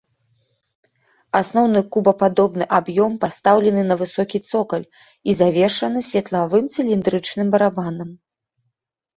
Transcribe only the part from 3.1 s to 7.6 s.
пастаўлены на высокі цокаль і завершаны светлавым цыліндрычным